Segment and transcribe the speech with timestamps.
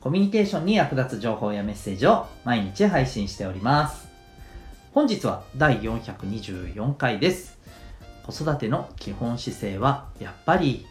[0.00, 4.08] コミュニケーションに役立つ情報やメッセージを毎日配信しております。
[4.94, 7.58] 本日は第424回です。
[8.26, 10.86] 子育ての基本姿勢はやっぱり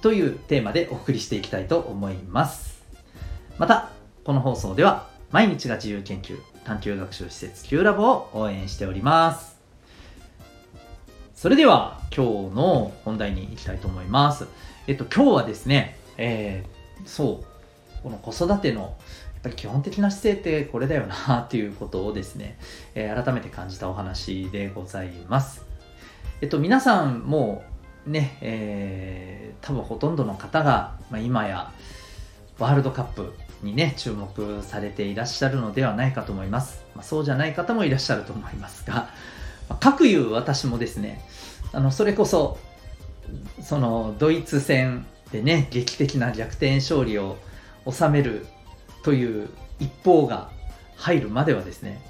[0.00, 2.82] というテーマでお送りしていきたいと思います。
[3.58, 3.90] また、
[4.24, 9.58] この放送では毎日が自由研究探究学習施設 Q ラボを応援しております。
[11.34, 14.46] それでは今日の本題に行きたいと思います。
[14.86, 17.53] えっと今日はですね、えー、そう、
[18.04, 18.92] この子育てのやっ
[19.42, 22.58] ぱり基本的な姿勢ってこれだよなっていうことをですね、
[22.94, 25.64] えー、改めて感じたお話でございます。
[26.40, 27.64] えっと皆さんも
[28.06, 31.72] ね、えー、多分ほとんどの方が、まあ、今や
[32.58, 33.32] ワールドカップ
[33.62, 36.84] にね、注目されていらっしゃるのではないかと思います。
[36.94, 39.08] まあ、そうじゃない方もいらっしゃると思いますが、ま
[39.70, 41.24] あ、かくいう私もですね、
[41.72, 42.58] あの、それこそ、
[43.62, 47.38] そのドイツ戦でね、劇的な逆転勝利を
[47.90, 48.46] 収める
[49.02, 50.50] という一方が
[50.96, 52.00] 入るまではですね、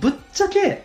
[0.00, 0.84] ぶっちゃけ、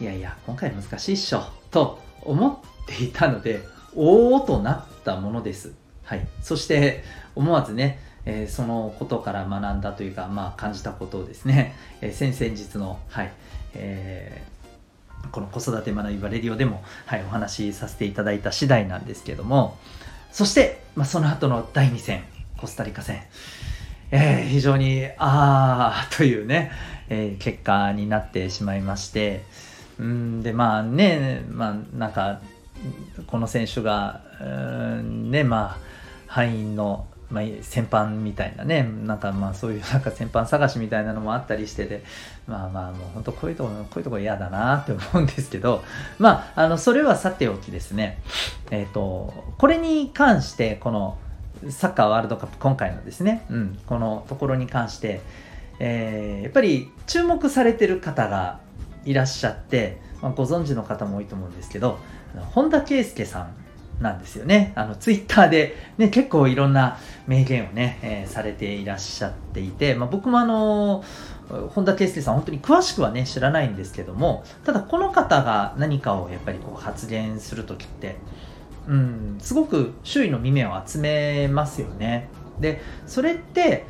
[0.00, 3.62] いやいや、今回難しいっしょ、と思っていたので、
[3.94, 5.72] おおとなったものです。
[6.04, 6.26] はい。
[6.42, 13.32] そして、思わずね、えー、そのことから学んだというか、まあ、感じたことをですね、えー、先々日の、はい
[13.74, 19.76] えー、この子育て学びバレディオでも、はい、お話しさせていただいた次第なんですけども
[20.32, 22.24] そして、まあ、その後の第2戦
[22.64, 23.20] コスタリカ戦、
[24.10, 26.72] えー、非常にああ というね、
[27.10, 29.44] えー、結果になってしまいまして。
[29.96, 32.40] うんでまあねまあなんか
[33.28, 35.78] この選手がうんねまあ
[36.26, 42.02] 敗因のまあ、先般みたいなねなんかまあそういうなんか先般探しみたいなのもあったりしてて
[42.46, 45.82] まあまあもう本当こういうとここういうとこ嫌だなって思うんですけど
[46.18, 48.20] まああのそれはさておきですね。
[48.70, 51.18] えっ、ー、とこれに関してこの
[51.70, 55.20] サッカーワールドカップ今回のですね、うん、このところに関して、
[55.78, 58.60] えー、やっぱり注目されてる方が
[59.04, 61.98] いらっしゃって、まあ、ご存知の方も多いと思うんですけど
[62.52, 63.54] 本田圭佑さん
[64.00, 64.72] なんですよね。
[64.74, 71.04] あの、ツイッターでね、結構いろんな名言をね、えー、されていらっしゃっていて、まあ、僕もあの、
[71.70, 78.16] 本田圭佑さん本当に詳しくはね、知らないんですけども、ただこの方が何かをやっぱりこう発言するときって、
[78.88, 82.28] うん、すごく周囲の耳を集めますよね。
[82.60, 83.84] で、それって、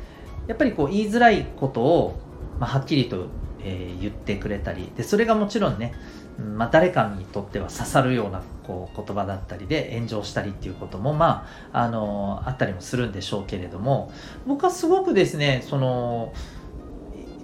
[0.47, 2.19] やっぱりこう言いづらいことを、
[2.59, 3.27] まあ、はっきりと、
[3.61, 5.93] えー、言ってくれたり、で、それがもちろんね、
[6.37, 14.11] まあ、誰かにとっては刺さるようなこう言葉だったりで炎上したりっていうこともまああのあったりもするんでしょうけれども
[14.45, 16.33] 僕はすごくですねその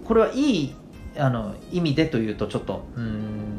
[0.05, 0.75] これはいい
[1.17, 3.50] あの意味でというとちょっとうん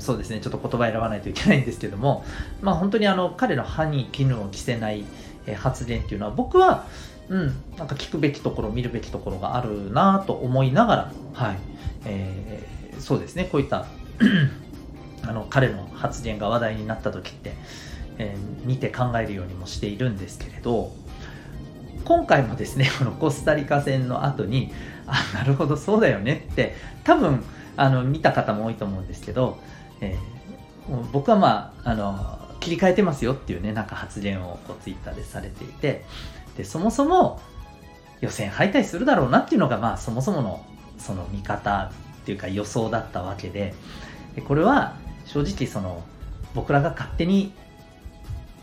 [0.00, 0.40] そうですね。
[0.40, 2.24] ちょっと言葉選ばないといけないんですけども。
[2.60, 5.04] まあ本当にあの彼の歯に絹を着せない
[5.56, 6.86] 発言っていうのは僕は
[7.28, 7.46] うん、
[7.78, 11.56] なんか聞くべきところ見るべきところがあるなと思いながら、はい。
[12.04, 13.44] えー、そうですね。
[13.44, 13.86] こういった
[15.22, 17.54] あの彼の発言が話題になった時って、
[18.18, 20.92] えー、見て考えるようにもしているんですけれど
[22.04, 24.72] 今回もですね このコスタリカ戦の後に
[25.06, 26.74] あなるほどそうだよねって
[27.04, 27.42] 多分
[27.76, 29.58] あの見た方も多いと思うんですけど、
[30.00, 36.04] えー、僕はまああの切り替えてますよっていうねなんか発言をこうツイッターでされていて
[36.56, 37.40] でそもそも
[38.20, 40.64] 予選敗退するだろうなっていうのがまあそもそもの
[40.98, 41.90] その見方
[42.22, 43.74] っていうか予想だったわけで
[44.34, 46.04] でこれは正直その
[46.54, 47.52] 僕らが勝手に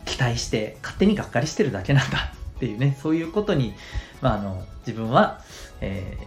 [0.06, 3.74] 期待して勝手にがっかりしてるだけなんだっていうねそういうことに、
[4.22, 5.42] まあ、あの自分は、
[5.82, 6.18] え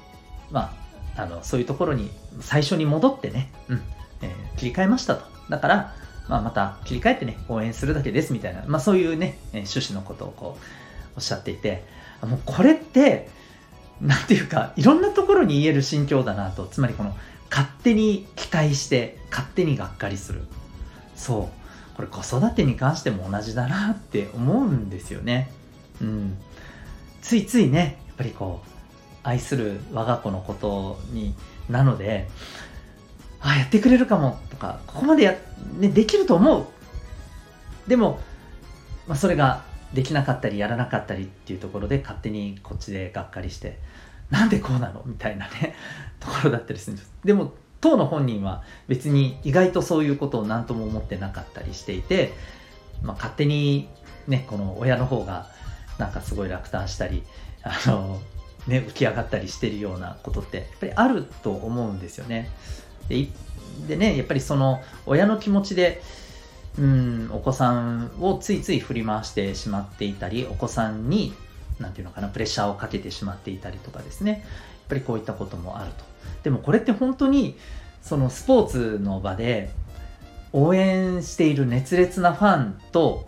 [0.50, 0.72] ー、ま
[1.16, 2.10] あ、あのそういうところに
[2.40, 3.82] 最初に戻ってね、うん
[4.22, 5.24] えー、切り替えましたと。
[5.48, 5.94] だから、
[6.28, 10.64] まあ、また切り替えてね応援するだけですみたいな、まあ、そういうね、え趣旨のことをこう
[11.16, 11.84] おっしゃっていて
[12.22, 13.28] もうこれって
[14.00, 16.66] なんていうかいろんなところに言える心境だなと。
[16.66, 17.14] つまりこの
[17.50, 20.42] 勝手に期待して勝手にがっかりする。
[21.16, 21.96] そう。
[21.96, 25.50] これ子育てに関しても同じだなって思うんですよね。
[26.00, 26.38] うん。
[27.20, 28.70] ついついねやっぱりこう
[29.22, 31.34] 愛する我が子のことに
[31.68, 32.28] なので
[33.40, 34.38] あやってくれるかも。
[34.50, 35.36] とかここまでや、
[35.78, 36.66] ね、できると思う。
[37.88, 38.20] でも、
[39.06, 39.64] まあ、それが
[39.94, 43.78] できなかったりやらなかったりっていうところで勝手にこっちでがっかりして
[44.30, 45.02] なんでこうなの？
[45.04, 45.74] みたいなね
[46.20, 47.12] ところだったりするんです。
[47.24, 52.34] でも当の本人は別に意外とそういうことを何とも思ってなかったりしていて、
[53.02, 53.88] まあ、勝手に
[54.28, 55.48] ねこの親の方が
[55.98, 57.24] なんかすごい落胆したり
[57.62, 58.20] あの
[58.66, 62.50] ね浮き上がったりしてるようなことってやっぱりあると思うんですよね。
[63.10, 63.28] で
[63.88, 66.00] でねやっぱりその親の気持ちで
[66.78, 71.34] うんお子さんをついつい振り回してしまっていたりお子さんに
[71.80, 74.30] 何て言うのかなプレッシャーをかけてしまっていたりとかですね。
[74.30, 74.40] やっ
[74.88, 76.04] ぱりこういったこともあると。
[76.42, 77.56] でもこれって本当に
[78.02, 79.70] そのスポーツの場で
[80.52, 83.26] 応援している熱烈なファンと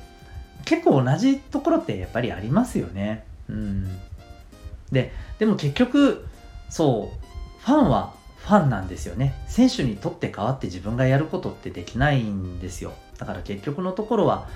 [0.65, 3.25] 結構同じところってやっぱりありますよね。
[3.49, 3.99] うん、
[4.91, 6.27] ででも結局
[6.69, 8.15] そうファンは
[8.45, 9.35] ファンなんですよね。
[9.47, 12.93] 選手にとって代わって自分がやることってできないんですよ。
[13.19, 14.49] だから結局のところは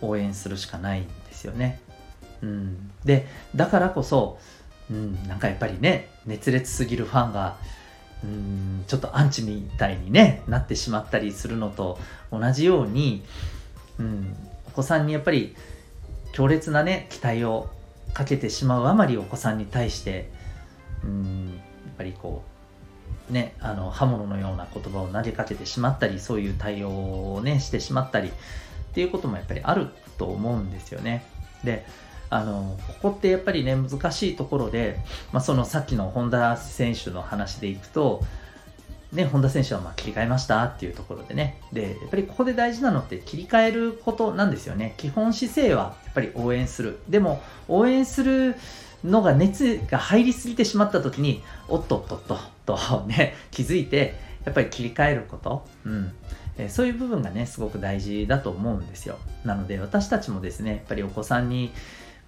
[0.00, 1.80] 応援するしかないんですよね。
[2.42, 4.38] うん、でだからこそ、
[4.90, 7.56] うん、なんかやっぱりね熱烈すぎるファンが
[8.22, 11.98] うんちょっとアンチみたいに、ね、なってしまったりするのと
[12.30, 13.24] 同じように、
[13.98, 14.36] うん、
[14.68, 15.54] お子さんにやっぱり
[16.32, 17.68] 強烈なね期待を
[18.12, 20.30] かけてしまうあまりお子さんに対して
[21.02, 22.53] うんやっぱりこう
[23.30, 28.32] ねあの刃物のような言葉を投げかけてしまったりそういう対応をねしてしまったりっ
[28.94, 29.88] ていうこともやっぱりある
[30.18, 31.24] と思うんですよね。
[31.64, 31.86] で
[32.30, 34.98] あのここってやっぱりね難しいところで、
[35.32, 38.24] まあ、そのさっきの本田選手の話でいくと
[39.14, 41.60] ね、本田選手はま切り替えましたっていうところでね。
[41.72, 44.94] で、やっぱりここで大事なのって切り替えることなんですよね。
[44.96, 46.98] 基本姿勢はやっぱり応援する。
[47.08, 48.56] でも、応援する
[49.04, 55.66] のが熱が入りすぎてしまった時に、おっとっとっと、とね、気づいて、やっぱり切り替えること。
[55.84, 56.12] うん。
[56.56, 59.18] えそういう部分がね、すごく大事だと思うんですよ。
[59.44, 61.72] なので、私たちもですね、やっぱりお子さんに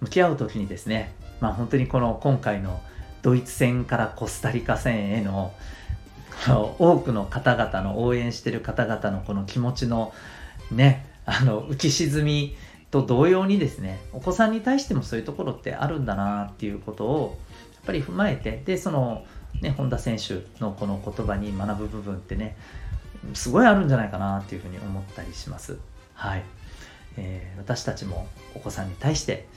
[0.01, 2.81] 向き合う時にですね、まあ本当にこの今回の
[3.21, 5.53] ドイツ戦からコスタリカ戦への
[6.79, 10.13] 多くの方々の応援してる方々のこの気持ちの
[10.71, 12.55] ねあの浮き沈み
[13.01, 17.37] と同様にですねお子さんに対してもそういうところってあるんだなっていうことを
[17.73, 19.25] やっぱり踏まえてでその
[19.61, 22.57] ね本田選手のこの言葉に学ぶ部分ってね
[23.33, 25.77] すごいあるんじゃないかなっていうふうに思ったりします
[26.13, 26.43] はい、
[27.17, 29.47] えー、私たちもお子さんに対して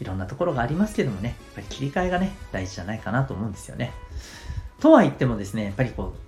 [0.00, 3.92] いろんなところがありますけどもねやっぱり切り替えがね大事じゃないかなと思うんですよね
[4.80, 6.24] とは言ってもですねやっぱりこう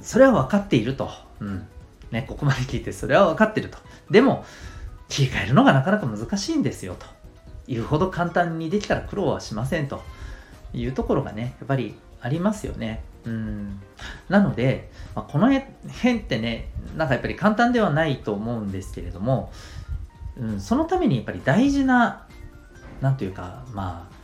[0.00, 1.10] それは分かっていると。
[1.40, 1.66] うん。
[2.10, 3.78] ね、ここまで聞いてそれは分かってると。
[4.10, 4.44] でも、
[5.10, 7.06] 切り替えるのがなかなか難しいんですよと。
[7.70, 10.02] いうほど簡単にできたら苦労はしませんと
[10.72, 13.04] いうところがね、やっぱりありますよね。
[13.24, 13.80] うん。
[14.28, 19.52] なので、まあ、この辺ってね、なんかやっぱり簡単ではないと思うんですけれども、
[20.36, 22.26] うん、そのためにやっぱり大事な、
[23.00, 24.14] なんというか、まあ、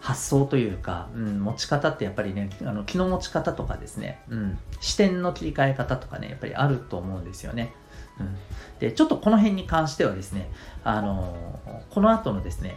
[0.00, 7.74] 発想というか、うん、持ち方ってやっぱりね、あの気の持ち方とかですね、うん、視点の切り替え方とかね、やっぱりあると思うんですよね。
[8.20, 8.36] うん、
[8.78, 10.50] で、ちょっとこの辺に関してはですね、
[10.82, 11.34] あの
[11.90, 12.76] この後のですね、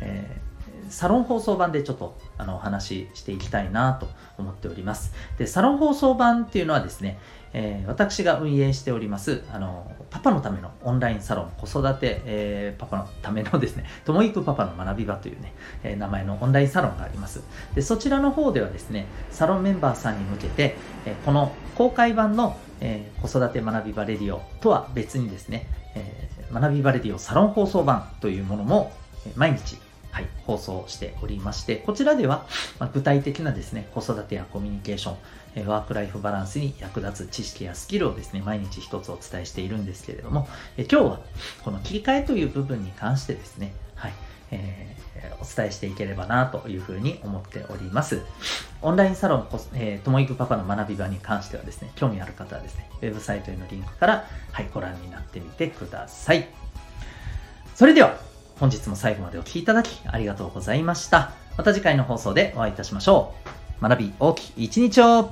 [0.00, 5.12] えー、サロン放送版でちょっとあのお話ししていきたいなと思っております。
[5.38, 7.18] で、サロン放送版っていうのはですね、
[7.52, 15.52] えー、私が運営しております、あの、パパのためのオンラインサロン、子育て、えー、パパのためのですね、ともいくパパの学び場というね、
[15.82, 17.42] えー、名前のオンラインサロンがあります。
[17.74, 28.92] で、そちらの方ではですね、サロンメンバーさんに向けて、えこの公開版の、え子育て学び場レディオとは別にですね、え学び場レディオサロン放送版というものも、
[29.36, 29.78] 毎日
[30.10, 32.44] はい、放送しておりまして、こちらでは、
[32.78, 35.16] まあ、具体的なですね、子育てやコミュニケーション、
[35.56, 41.20] えワークライフバランスに役立つ知識やスキルをですね、毎日一つお伝えしているんですけれども、え今日は
[41.62, 44.12] この切り替えという部分に関してですね、はい、
[44.50, 48.22] えー、お伝えしていければなというふうに思っております。
[48.82, 56.48] オンラインサロン、え、ともいくパパの学び場に関してはですね、興味ある方はですね、ウェブサイトへのリンクから、はい、ご覧になってみてください。
[57.74, 58.16] それでは、
[58.58, 61.32] 本日も最後までお聴きいただきありがとうございました。
[61.56, 63.34] また次回の放送でお会いいたしましょ
[63.80, 63.82] う。
[63.82, 65.30] 学び大きい一日を